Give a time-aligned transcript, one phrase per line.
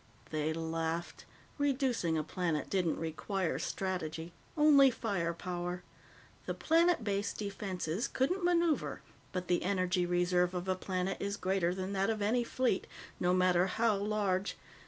[0.31, 1.25] They laughed.
[1.59, 5.83] Reducing a planet didn't require strategy only fire power.
[6.47, 11.71] The planet based defenses couldn't maneuver, but the energy reserve of a planet is greater
[11.75, 12.87] than that of any fleet,
[13.19, 14.57] no matter how large.